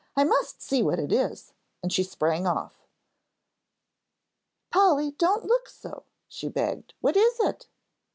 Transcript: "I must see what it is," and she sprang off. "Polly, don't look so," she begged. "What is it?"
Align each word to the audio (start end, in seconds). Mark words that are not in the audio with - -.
"I 0.15 0.23
must 0.23 0.63
see 0.63 0.81
what 0.81 0.97
it 0.97 1.11
is," 1.11 1.53
and 1.83 1.93
she 1.93 2.01
sprang 2.01 2.47
off. 2.47 2.87
"Polly, 4.71 5.11
don't 5.11 5.45
look 5.45 5.69
so," 5.69 6.05
she 6.27 6.47
begged. 6.49 6.95
"What 7.01 7.15
is 7.15 7.39
it?" 7.39 7.67